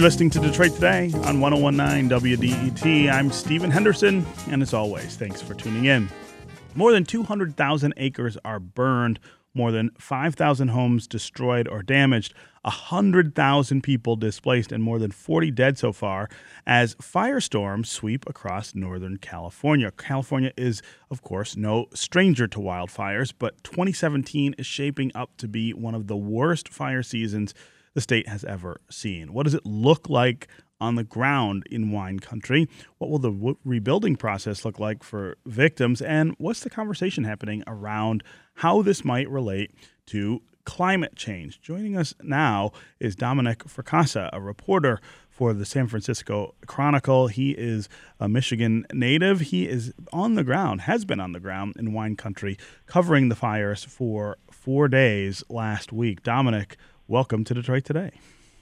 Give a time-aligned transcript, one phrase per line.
[0.00, 3.12] You're listening to Detroit Today on 1019 WDET.
[3.12, 6.08] I'm Stephen Henderson, and as always, thanks for tuning in.
[6.74, 9.20] More than 200,000 acres are burned,
[9.52, 12.32] more than 5,000 homes destroyed or damaged,
[12.62, 16.30] 100,000 people displaced, and more than 40 dead so far
[16.66, 19.90] as firestorms sweep across Northern California.
[19.90, 25.74] California is, of course, no stranger to wildfires, but 2017 is shaping up to be
[25.74, 27.52] one of the worst fire seasons
[27.94, 29.32] the state has ever seen.
[29.32, 30.48] What does it look like
[30.80, 32.68] on the ground in wine country?
[32.98, 36.00] What will the rebuilding process look like for victims?
[36.00, 38.22] And what's the conversation happening around
[38.54, 39.72] how this might relate
[40.06, 41.60] to climate change?
[41.60, 47.28] Joining us now is Dominic Fracassa, a reporter for the San Francisco Chronicle.
[47.28, 49.40] He is a Michigan native.
[49.40, 53.34] He is on the ground, has been on the ground in wine country, covering the
[53.34, 56.22] fires for four days last week.
[56.22, 56.76] Dominic,
[57.10, 58.12] welcome to Detroit Today.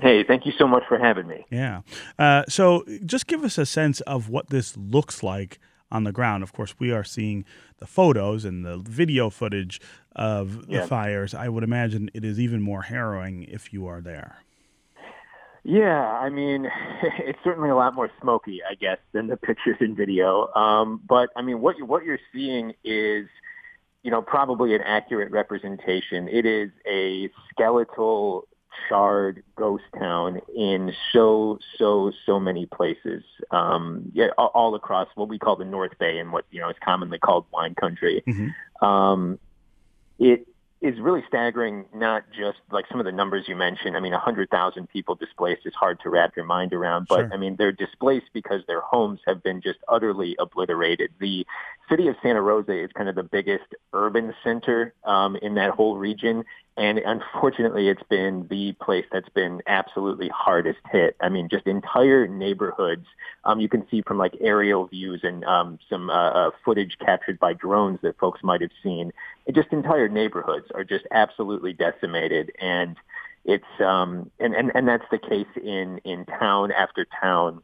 [0.00, 1.44] Hey, thank you so much for having me.
[1.50, 1.82] Yeah.
[2.18, 5.58] Uh, so just give us a sense of what this looks like
[5.92, 6.42] on the ground.
[6.42, 7.44] Of course, we are seeing
[7.78, 9.80] the photos and the video footage
[10.16, 10.86] of the Yeah.
[10.86, 11.34] fires.
[11.34, 14.38] I would imagine it is even more harrowing if you are there.
[15.62, 16.70] Yeah, I mean,
[17.18, 20.48] it's certainly a lot more smoky, I guess, than the pictures and video.
[20.54, 23.26] Um, but I mean, what you what you're seeing is,
[24.02, 26.28] you know, probably an accurate representation.
[26.28, 28.46] It is a skeletal,
[28.88, 33.22] charred ghost town in so so so many places.
[33.50, 36.70] Um, yeah, all, all across what we call the North Bay and what you know
[36.70, 38.22] is commonly called wine country.
[38.26, 38.54] Mhm.
[38.80, 39.38] Um,
[40.18, 40.46] it
[40.80, 43.96] is really staggering, not just like some of the numbers you mentioned.
[43.96, 47.30] I mean, 100,000 people displaced is hard to wrap your mind around, but Sure.
[47.34, 51.10] I mean, they're displaced because their homes have been just utterly obliterated.
[51.20, 51.46] The
[51.90, 55.98] city of Santa Rosa is kind of the biggest urban center um, in that whole
[55.98, 56.44] region.
[56.76, 61.14] And unfortunately, it's been the place that's been absolutely hardest hit.
[61.20, 63.04] I mean, just entire neighborhoods.
[63.44, 67.38] Um, you can see from like aerial views and um, some uh, uh, footage captured
[67.38, 69.12] by drones that folks might have seen.
[69.46, 72.96] It just entire neighborhoods are just absolutely decimated, and
[73.44, 77.62] it's um, and, and and that's the case in in town after town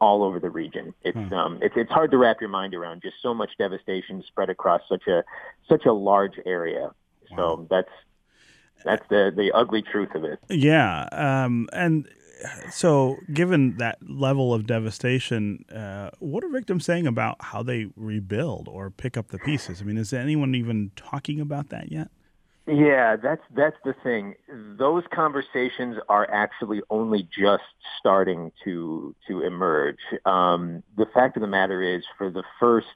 [0.00, 0.94] all over the region.
[1.02, 1.32] It's Hmm.
[1.32, 3.02] um, it's it's hard to wrap your mind around.
[3.02, 5.24] Just so much devastation spread across such a
[5.68, 6.92] such a large area.
[7.36, 7.90] So that's
[8.84, 10.38] that's the the ugly truth of it.
[10.48, 11.08] Yeah.
[11.12, 12.08] Um, and
[12.70, 18.68] so, given that level of devastation, uh, what are victims saying about how they rebuild
[18.68, 19.80] or pick up the pieces?
[19.80, 22.08] I mean, is anyone even talking about that yet?
[22.66, 24.34] Yeah, that's that's the thing.
[24.78, 27.62] Those conversations are actually only just
[27.98, 29.98] starting to to emerge.
[30.26, 32.88] Um, the fact of the matter is, for the first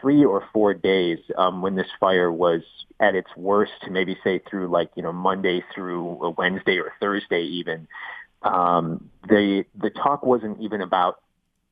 [0.00, 2.62] three or four days um, when this fire was
[3.00, 7.88] at its worst, maybe say through like you know Monday through Wednesday or Thursday even,
[8.44, 11.20] um, the the talk wasn't even about.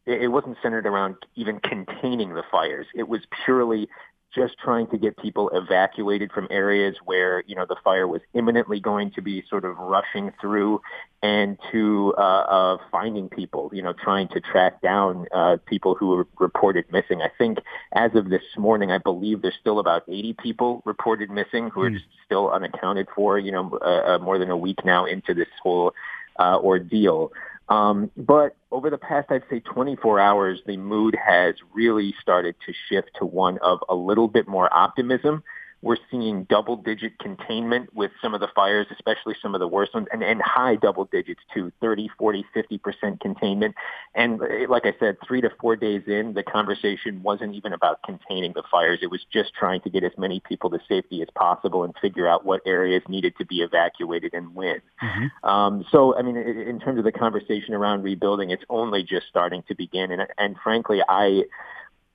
[0.07, 2.87] It it wasn't centered around even containing the fires.
[2.95, 3.89] It was purely
[4.35, 8.79] just trying to get people evacuated from areas where you know the fire was imminently
[8.79, 10.81] going to be sort of rushing through,
[11.23, 16.09] and to uh, uh, finding people, you know, trying to track down uh, people who
[16.09, 17.23] were reported missing.
[17.23, 17.59] I think
[17.93, 21.91] as of this morning, I believe there's still about 80 people reported missing who are
[21.91, 23.39] just still unaccounted for.
[23.39, 25.93] You know, uh, uh, more than a week now into this whole
[26.41, 27.33] uh, ordeal.
[27.69, 32.73] Um, but over the past, I'd say 24 hours, the mood has really started to
[32.89, 35.45] shift to one of a little bit more optimism.
[35.83, 39.95] We're seeing double digit containment with some of the fires, especially some of the worst
[39.95, 43.75] ones, and, and high double digits too, 30, 40, 50% containment.
[44.15, 48.03] And uh, like I said, three to four days in, the conversation wasn't even about
[48.03, 48.99] containing the fires.
[49.03, 52.29] It was just trying to get as many people to safety as possible and figure
[52.29, 54.81] out what areas needed to be evacuated and when.
[55.03, 55.49] Mm-hmm.
[55.49, 59.63] Um, so, I mean, in terms of the conversation around rebuilding, it's only just starting
[59.69, 60.13] to begin.
[60.13, 61.45] And, and frankly, I,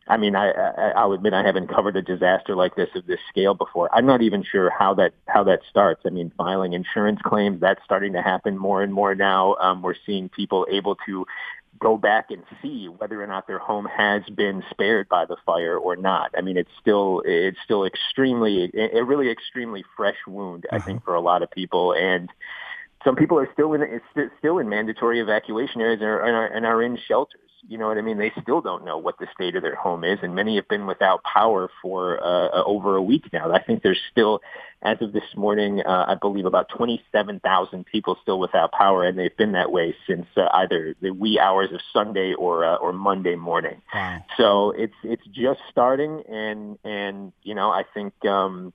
[0.07, 3.19] I mean, I, I, I'll admit I haven't covered a disaster like this of this
[3.29, 3.89] scale before.
[3.93, 6.01] I'm not even sure how that how that starts.
[6.05, 9.55] I mean, filing insurance claims that's starting to happen more and more now.
[9.55, 11.25] Um, we're seeing people able to
[11.79, 15.77] go back and see whether or not their home has been spared by the fire
[15.77, 16.31] or not.
[16.37, 20.65] I mean, it's still it's still extremely a really extremely fresh wound.
[20.71, 22.29] I think for a lot of people and
[23.03, 24.01] some people are still in
[24.39, 27.41] still in mandatory evacuation areas and are, and are, and are in shelters.
[27.67, 28.17] You know what I mean?
[28.17, 30.85] They still don't know what the state of their home is, and many have been
[30.85, 33.51] without power for uh, over a week now.
[33.51, 34.41] I think there's still,
[34.81, 39.35] as of this morning, uh, I believe about 27,000 people still without power, and they've
[39.35, 43.35] been that way since uh, either the wee hours of Sunday or uh, or Monday
[43.35, 43.81] morning.
[43.93, 44.23] Wow.
[44.37, 48.73] So it's it's just starting, and and you know I think um,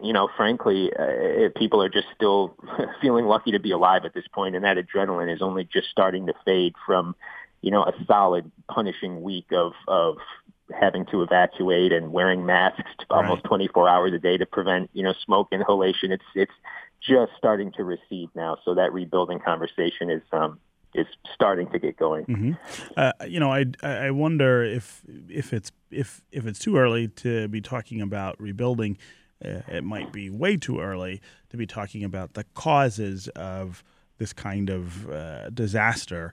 [0.00, 2.54] you know, frankly, uh, people are just still
[3.02, 6.26] feeling lucky to be alive at this point, and that adrenaline is only just starting
[6.26, 7.14] to fade from,
[7.60, 10.16] you know, a solid punishing week of of
[10.78, 15.14] having to evacuate and wearing masks almost 24 hours a day to prevent, you know,
[15.24, 16.12] smoke inhalation.
[16.12, 16.52] It's it's
[17.00, 18.58] just starting to recede now.
[18.64, 20.60] So that rebuilding conversation is um,
[20.94, 22.24] is starting to get going.
[22.26, 22.52] Mm-hmm.
[22.96, 27.48] Uh, you know, I I wonder if if it's if if it's too early to
[27.48, 28.98] be talking about rebuilding.
[29.44, 33.84] Uh, it might be way too early to be talking about the causes of
[34.18, 36.32] this kind of uh, disaster.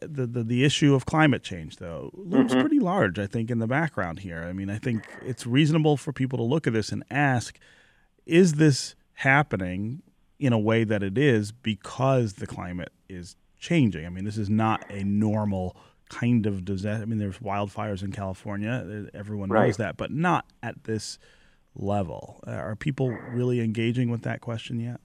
[0.00, 2.60] The, the, the issue of climate change, though, looms mm-hmm.
[2.60, 4.42] pretty large, I think, in the background here.
[4.42, 7.58] I mean, I think it's reasonable for people to look at this and ask,
[8.24, 10.02] is this happening
[10.38, 14.04] in a way that it is because the climate is changing.
[14.04, 15.76] I mean, this is not a normal
[16.08, 17.02] kind of disaster.
[17.02, 19.06] I mean, there's wildfires in California.
[19.14, 19.66] Everyone right.
[19.66, 21.18] knows that, but not at this
[21.74, 22.40] level.
[22.46, 25.00] Uh, are people really engaging with that question yet?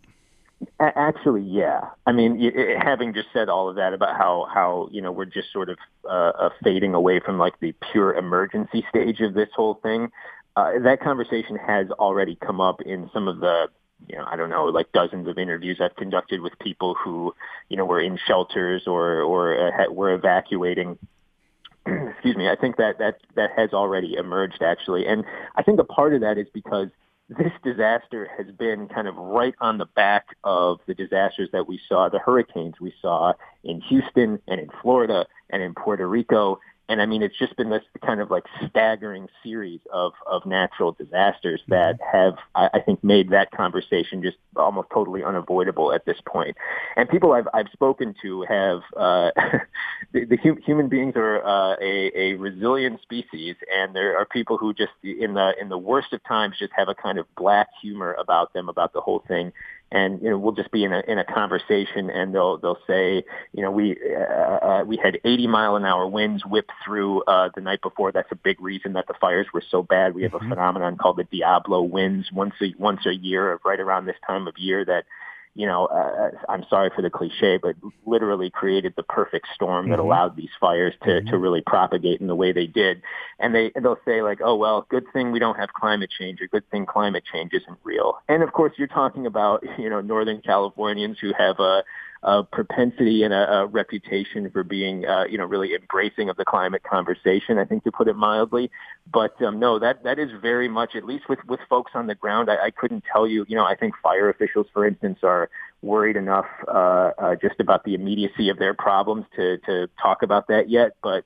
[0.80, 1.90] Actually, yeah.
[2.06, 5.52] I mean, having just said all of that about how how you know we're just
[5.52, 9.76] sort of uh, uh, fading away from like the pure emergency stage of this whole
[9.76, 10.12] thing,
[10.56, 13.70] uh, that conversation has already come up in some of the
[14.08, 17.36] you know, I don't know, like dozens of interviews I've conducted with people who,
[17.70, 20.98] you know, were in shelters or or uh, were evacuating.
[21.86, 22.50] Excuse me.
[22.50, 25.24] I think that that that has already emerged actually, and
[25.56, 26.90] I think a part of that is because
[27.38, 31.80] this disaster has been kind of right on the back of the disasters that we
[31.88, 33.34] saw, the hurricanes we saw
[33.64, 36.60] in Houston and in Florida and in Puerto Rico
[36.92, 40.92] and I mean, it's just been this kind of like staggering series of, of natural
[40.92, 46.18] disasters that have, I, I think, made that conversation just almost totally unavoidable at this
[46.26, 46.58] point.
[46.98, 49.32] And people I've, I've spoken to have, uh,
[50.12, 54.58] the, the hum, human beings are uh, a, a resilient species, and there are people
[54.58, 57.70] who just, in the in the worst of times, just have a kind of black
[57.82, 59.54] humor about them, about the whole thing
[59.92, 63.24] and you know we'll just be in a in a conversation and they'll they'll say
[63.54, 67.50] you know we uh, uh, we had 80 mile an hour winds whip through uh,
[67.56, 70.32] the night before that's a big reason that the fires were so bad we have
[70.32, 70.46] mm-hmm.
[70.46, 74.48] a phenomenon called the Diablo winds once a once a year right around this time
[74.48, 75.06] of year that
[75.54, 77.76] you know, uh, I'm sorry for the cliche, but
[78.06, 80.06] literally created the perfect storm that mm-hmm.
[80.06, 81.28] allowed these fires to, mm-hmm.
[81.28, 83.02] to really propagate in the way they did.
[83.38, 86.48] And they, they'll say like, oh, well, good thing we don't have climate change or
[86.48, 88.20] good thing climate change isn't real.
[88.30, 91.84] And of course, you're talking about, you know, Northern Californians who have a,
[92.24, 96.46] a propensity and a, a reputation for being, uh, you know, really embracing of the
[96.46, 97.58] climate conversation.
[97.58, 98.70] I think to put it mildly,
[99.12, 102.16] but um, no, that that is very much, at least with with folks on the
[102.16, 102.50] ground.
[102.50, 103.46] I, I couldn't tell you.
[103.48, 105.50] You know, I think fire officials, for instance, are
[105.82, 110.48] worried enough uh, uh, just about the immediacy of their problems to to talk about
[110.50, 111.26] that yet, but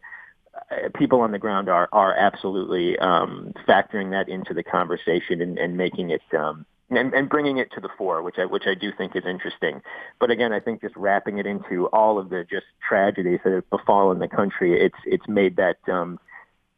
[0.71, 5.57] uh, people on the ground are are absolutely um, factoring that into the conversation and,
[5.57, 8.75] and making it um, and, and bringing it to the fore, which I which I
[8.75, 9.81] do think is interesting.
[10.19, 13.69] But again, I think just wrapping it into all of the just tragedies that have
[13.69, 16.19] befallen the country, it's it's made that um,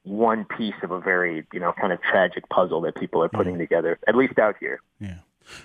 [0.03, 3.53] one piece of a very you know kind of tragic puzzle that people are putting
[3.53, 3.61] yeah.
[3.61, 4.79] together, at least out here.
[4.99, 5.19] Yeah.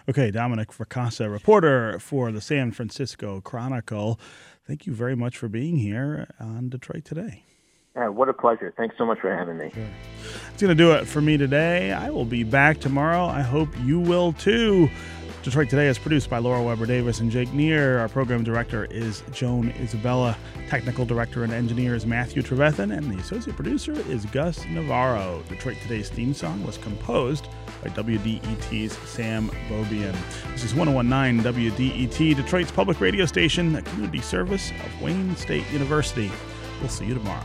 [0.09, 4.19] Okay, Dominic Fracassa, reporter for the San Francisco Chronicle.
[4.65, 7.45] Thank you very much for being here on Detroit Today.
[7.95, 8.73] Yeah, what a pleasure.
[8.77, 9.71] Thanks so much for having me.
[10.53, 11.93] It's going to do it for me today.
[11.93, 13.27] I will be back tomorrow.
[13.27, 14.89] I hope you will too.
[15.43, 17.99] Detroit Today is produced by Laura Weber Davis and Jake Neer.
[17.99, 20.39] Our program director is Joan Isabella.
[20.69, 22.97] Technical director and engineer is Matthew Trevethan.
[22.97, 25.43] And the associate producer is Gus Navarro.
[25.49, 27.49] Detroit Today's theme song was composed
[27.83, 30.15] by WDET's Sam Beaubien.
[30.53, 36.31] This is 1019 WDET, Detroit's public radio station, a community service of Wayne State University.
[36.81, 37.45] We'll see you tomorrow.